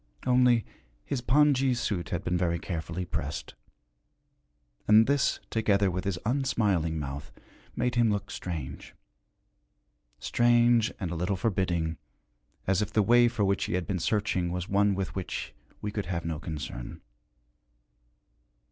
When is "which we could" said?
15.13-16.07